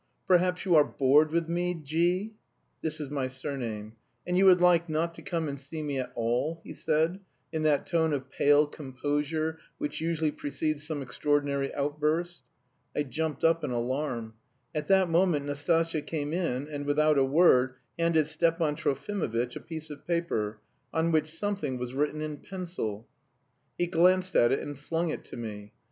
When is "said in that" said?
6.73-7.85